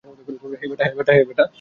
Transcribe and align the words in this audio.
হেই, 1.07 1.21
বেটা। 1.27 1.43